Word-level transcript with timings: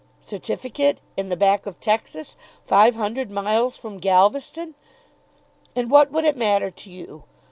"Certificate; 0.19 0.99
in 1.15 1.29
the 1.29 1.37
back 1.37 1.67
of 1.67 1.79
Texas; 1.79 2.35
five 2.65 2.95
hundred 2.95 3.29
miles 3.29 3.77
from 3.77 3.99
Galveston! 3.99 4.73
And 5.75 5.91
what 5.91 6.11
would 6.11 6.25
it 6.25 6.35
matter 6.35 6.71
to 6.71 6.89
you? 6.91 7.25